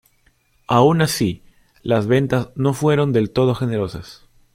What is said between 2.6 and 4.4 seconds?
fueron del todo generosas.